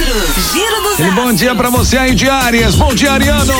[0.00, 0.52] astros.
[0.52, 2.74] Giro dos E bom dia pra você aí de Áries.
[2.74, 3.52] Bom dia, Ariano.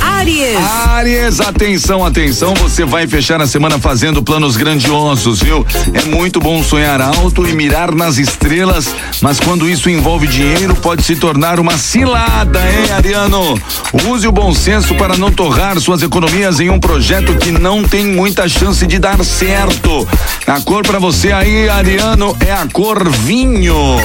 [0.00, 0.56] Áries.
[0.86, 5.66] Áries, atenção, atenção, você vai fechar a semana fazendo planos grandiosos, viu?
[5.92, 11.02] É muito bom sonhar alto e mirar nas estrelas, mas quando isso envolve dinheiro, pode
[11.02, 13.60] se tornar uma cilada, hein, Ariano?
[14.08, 18.06] Use o bom senso para não torrar suas economias em um projeto que não tem
[18.06, 20.08] muita chance de dar certo.
[20.46, 23.96] A cor pra você aí, Ariano, é a cor vinho.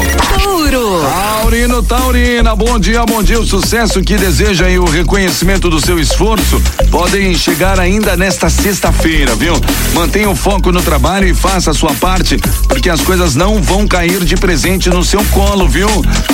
[0.42, 1.02] Touro.
[1.02, 3.40] Taurino, Taurina, bom dia, bom dia.
[3.40, 9.36] O sucesso que deseja e o reconhecimento do seu esforço podem chegar ainda nesta sexta-feira,
[9.36, 9.54] viu?
[9.94, 12.38] Mantenha o foco no trabalho e faça a sua parte,
[12.68, 15.88] porque as coisas não vão cair de presente no seu colo, viu?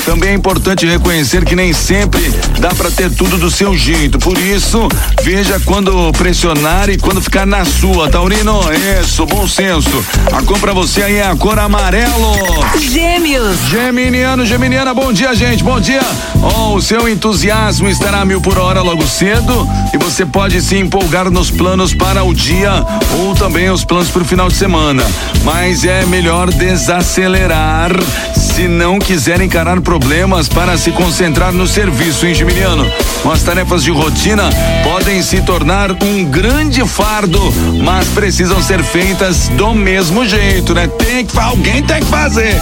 [0.06, 2.22] Também é importante reconhecer que nem sempre
[2.60, 4.20] dá para ter tudo do seu jeito.
[4.20, 4.88] Por isso,
[5.24, 8.62] veja quando pressionar e quando ficar na sua, Taurino.
[9.02, 10.06] Isso, bom senso.
[10.32, 12.34] A cor pra você aí é a cor amarelo.
[12.80, 13.58] Gêmeos.
[13.70, 16.02] Geminiano, Geminiana, bom dia, gente, bom dia.
[16.42, 20.76] Oh, o seu entusiasmo estará a mil por hora logo cedo e você pode se
[20.76, 22.86] empolgar nos planos para o dia
[23.20, 25.04] ou também os planos para o final de semana.
[25.44, 27.92] Mas é melhor desacelerar
[28.36, 32.86] se não quiser encarar problemas para se concentrar no serviço, hein, Geminiano?
[33.32, 34.50] As tarefas de rotina
[34.84, 37.40] podem se tornar um grande fardo,
[37.82, 40.88] mas precisam ser feitas do mesmo jeito, né?
[40.88, 42.56] Tem que alguém tem que fazer.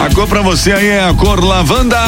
[0.00, 1.98] A cor pra você aí é a cor lavanda.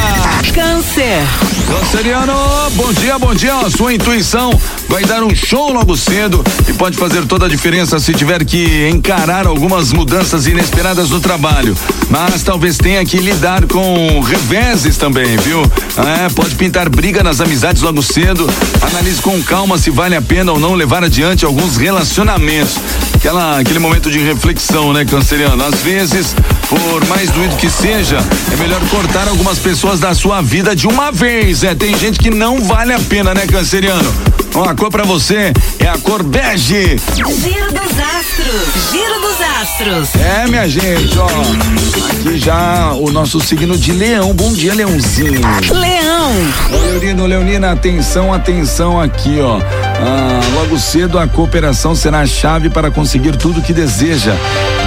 [0.55, 1.27] Câncer.
[1.67, 2.33] Canceriano,
[2.75, 3.55] bom dia, bom dia.
[3.55, 4.57] A sua intuição
[4.89, 8.89] vai dar um show logo cedo e pode fazer toda a diferença se tiver que
[8.89, 11.77] encarar algumas mudanças inesperadas no trabalho.
[12.09, 15.61] Mas talvez tenha que lidar com reveses também, viu?
[16.25, 18.49] É, pode pintar briga nas amizades logo cedo.
[18.83, 22.77] Analise com calma se vale a pena ou não levar adiante alguns relacionamentos.
[23.15, 25.63] Aquela, aquele momento de reflexão, né, canceriano?
[25.65, 26.35] Às vezes,
[26.71, 28.19] por mais doído que seja,
[28.53, 31.65] é melhor cortar algumas pessoas da sua vida de uma vez.
[31.65, 34.15] É, tem gente que não vale a pena, né, canceriano?
[34.55, 36.97] Ó, a cor pra você é a cor bege.
[37.17, 38.70] Giro dos astros.
[39.61, 40.15] Astros.
[40.15, 41.27] É, minha gente, ó.
[41.27, 44.33] Aqui já o nosso signo de leão.
[44.33, 45.41] Bom dia, leãozinho.
[45.71, 46.33] Leão.
[46.71, 49.61] Leonino, Leonina, atenção, atenção aqui, ó.
[49.61, 54.33] Ah, logo cedo a cooperação será a chave para conseguir tudo que deseja.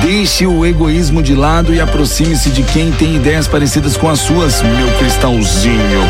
[0.01, 4.63] Deixe o egoísmo de lado e aproxime-se de quem tem ideias parecidas com as suas,
[4.63, 6.01] meu cristalzinho.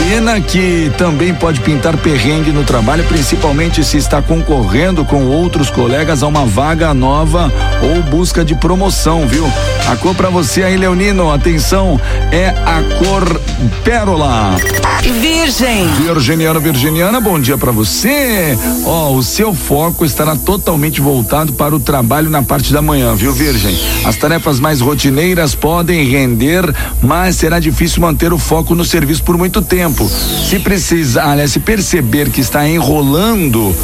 [0.00, 6.22] Pena que também pode pintar perrengue no trabalho, principalmente se está concorrendo com outros colegas
[6.22, 7.52] a uma vaga nova
[7.82, 9.46] ou busca de promoção, viu?
[9.86, 12.00] A cor pra você aí, Leonino, atenção,
[12.32, 13.40] é a cor
[13.84, 14.56] pérola.
[15.20, 15.86] Virgem.
[15.94, 18.58] Virginiano, Virginiana, bom dia pra você.
[18.84, 23.32] Ó, o seu foco estará totalmente voltado para o trabalho na parte da manhã, viu,
[23.32, 23.78] Virgem?
[24.04, 26.64] As tarefas mais rotineiras podem render,
[27.02, 29.89] mas será difícil manter o foco no serviço por muito tempo.
[30.48, 33.74] Se precisar, aliás, se perceber que está enrolando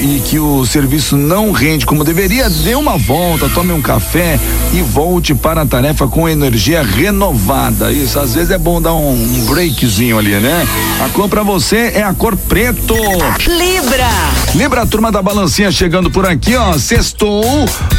[0.00, 4.38] e que o serviço não rende como deveria, dê uma volta, tome um café
[4.72, 7.92] e volte para a tarefa com energia renovada.
[7.92, 10.66] Isso, às vezes é bom dar um, um breakzinho ali, né?
[11.04, 12.94] A cor pra você é a cor preto.
[13.46, 14.08] Libra.
[14.54, 17.44] Lembra a turma da balancinha chegando por aqui, ó, sextou,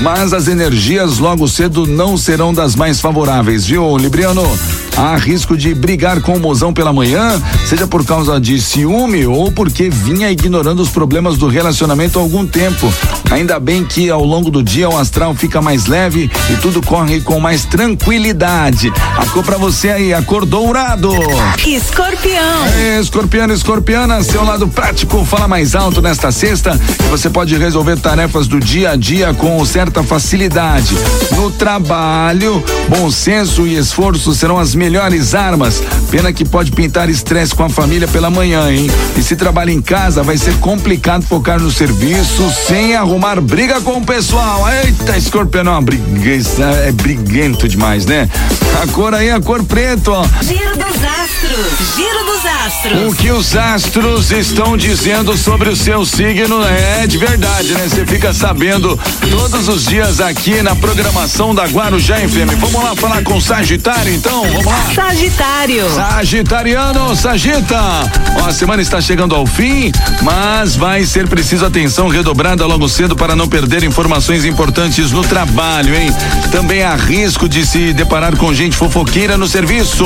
[0.01, 4.43] mas as energias logo cedo não serão das mais favoráveis, viu, Libriano?
[4.95, 9.51] Há risco de brigar com o mozão pela manhã, seja por causa de ciúme ou
[9.51, 12.91] porque vinha ignorando os problemas do relacionamento há algum tempo.
[13.29, 17.21] Ainda bem que ao longo do dia o astral fica mais leve e tudo corre
[17.21, 18.91] com mais tranquilidade.
[19.17, 21.11] A cor pra você aí, a cor dourado.
[21.65, 22.65] Escorpião.
[22.77, 27.97] É, Escorpiano, escorpiana, seu lado prático fala mais alto nesta sexta e você pode resolver
[27.97, 30.95] tarefas do dia a dia com certa facilidade.
[31.35, 35.83] No trabalho, bom senso e esforço serão as melhores armas.
[36.09, 38.89] Pena que pode pintar estresse com a família pela manhã, hein?
[39.17, 43.97] E se trabalha em casa, vai ser complicado focar no serviço sem arrumar briga com
[43.97, 44.63] o pessoal.
[44.71, 48.29] Eita, escorpiano, é brigueza, é briguento demais, né?
[48.81, 50.23] A cor aí é a cor preto, ó.
[50.41, 51.95] Giro dos astros.
[51.97, 53.11] Giro dos astros.
[53.11, 57.87] O que os astros estão dizendo sobre o seu signo é de verdade, né?
[57.89, 58.97] Você fica sabendo
[59.29, 62.55] todos os dias aqui na programação da Guarujá FM.
[62.57, 64.43] Vamos lá falar com o Sagitário, então?
[64.43, 64.85] Vamos lá.
[64.95, 65.89] Sagitário.
[67.17, 67.81] Sagita.
[68.41, 69.91] Ó, a semana está chegando ao fim,
[70.21, 75.95] mas vai ser preciso atenção redobrada logo cedo para não perder informações importantes no trabalho,
[75.95, 76.13] hein?
[76.51, 80.05] Também há risco de se deparar com gente fofoqueira no serviço.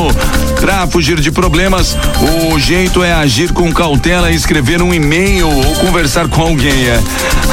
[0.59, 1.97] Para fugir de problemas,
[2.51, 6.87] o jeito é agir com cautela e escrever um e-mail ou conversar com alguém.
[6.87, 6.99] É.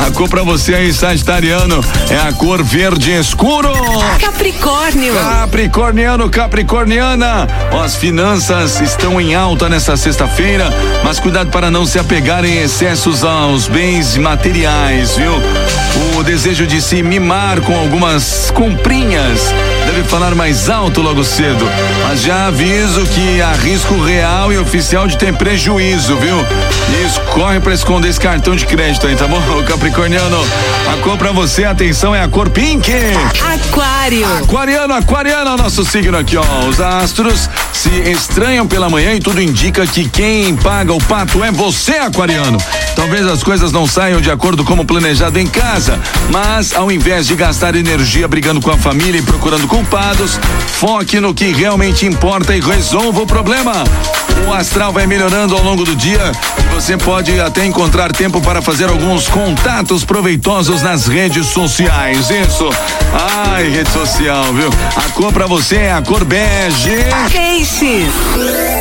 [0.07, 3.73] A cor para você aí, Sagitariano, é a cor verde escuro.
[4.21, 5.15] Capricórnio.
[5.15, 7.49] Capricorniano, Capricorniano, pisciana.
[7.73, 10.69] Ó, as finanças estão em alta nessa sexta-feira,
[11.03, 15.33] mas cuidado para não se apegar em excessos aos bens materiais, viu?
[16.19, 19.53] O desejo de se mimar com algumas comprinhas
[19.99, 21.69] deve falar mais alto logo cedo.
[22.07, 26.37] Mas já aviso que há risco real e oficial de ter prejuízo, viu?
[27.05, 29.41] Isso, corre para esconder esse cartão de crédito aí, tá bom?
[29.67, 30.39] Capricorniano,
[30.93, 32.93] a cor pra você, atenção, é a cor pink.
[32.93, 34.25] Aquário.
[34.37, 36.45] Aquariano, aquariano, nosso signo aqui, ó.
[36.69, 41.51] Os astros se estranham pela manhã e tudo indica que quem paga o pato é
[41.51, 42.59] você, aquariano.
[42.95, 45.99] Talvez as coisas não saiam de acordo como planejado em casa,
[46.31, 49.88] mas ao invés de gastar energia brigando com a família e procurando culpados,
[50.79, 53.73] foque no que realmente importa e resolva o problema.
[54.47, 58.63] O astral vai melhorando ao longo do dia e você pode até encontrar tempo para
[58.63, 62.31] fazer alguns contatos proveitosos nas redes sociais.
[62.31, 62.69] Isso.
[63.13, 64.71] Ai, rede social, viu?
[64.97, 66.97] A cor pra você é a cor bege.
[67.33, 68.09] Peixes.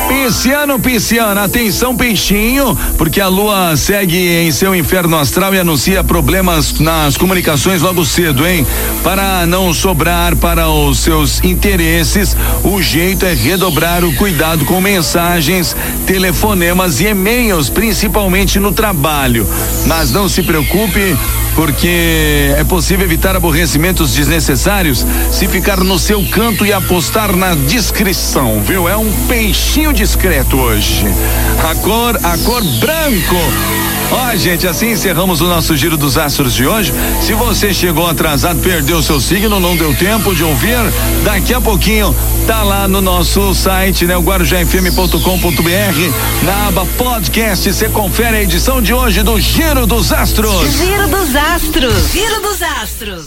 [0.07, 6.79] Pisciano, pisciana, atenção peixinho, porque a lua segue em seu inferno astral e anuncia problemas
[6.79, 8.65] nas comunicações logo cedo, hein?
[9.03, 15.75] Para não sobrar para os seus interesses, o jeito é redobrar o cuidado com mensagens,
[16.05, 19.47] telefonemas e e-mails, principalmente no trabalho.
[19.85, 21.17] Mas não se preocupe,
[21.57, 28.61] porque é possível evitar aborrecimentos desnecessários se ficar no seu canto e apostar na discrição,
[28.61, 28.87] viu?
[28.87, 31.03] É um peixinho discreto hoje.
[31.67, 33.35] A cor, a cor branco.
[34.11, 36.93] Ó, gente, assim encerramos o nosso giro dos astros de hoje.
[37.21, 40.77] Se você chegou atrasado, perdeu seu signo, não deu tempo de ouvir,
[41.23, 42.15] daqui a pouquinho
[42.47, 44.15] tá lá no nosso site, né?
[44.15, 50.77] O guarujafm.com.br, na aba podcast, você confere a edição de hoje do Giro dos Astros.
[50.77, 52.11] Giro dos Astros.
[52.13, 53.25] Giro dos Astros.